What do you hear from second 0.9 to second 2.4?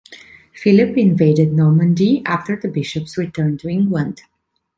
invaded Normandy